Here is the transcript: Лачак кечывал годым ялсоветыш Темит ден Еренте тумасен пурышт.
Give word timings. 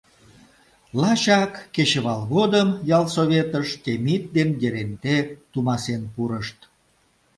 Лачак 0.99 1.53
кечывал 1.75 2.21
годым 2.33 2.69
ялсоветыш 2.97 3.67
Темит 3.83 4.23
ден 4.35 4.49
Еренте 4.65 5.17
тумасен 5.51 6.01
пурышт. 6.13 6.57